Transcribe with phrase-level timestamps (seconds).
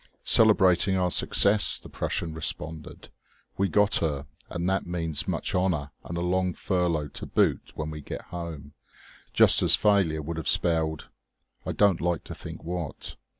[0.25, 3.11] "Celebrating our success," the Prussian responded.
[3.55, 7.91] "We got her, and that means much honour and a long furlough to boot, when
[7.91, 8.73] we get home,
[9.31, 11.09] just as failure would have spelled
[11.67, 13.15] I don't like to think what.